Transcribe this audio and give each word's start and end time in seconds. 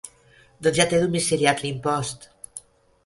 Doncs 0.67 0.79
ja 0.79 0.87
té 0.93 1.01
domiciliat 1.03 1.63
l'impost. 1.67 2.27